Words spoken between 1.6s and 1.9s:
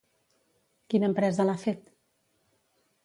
fet?